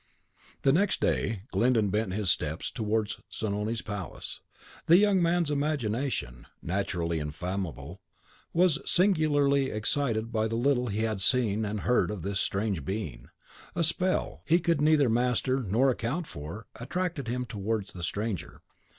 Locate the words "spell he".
13.83-14.57